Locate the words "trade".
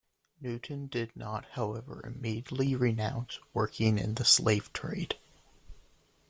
4.73-5.13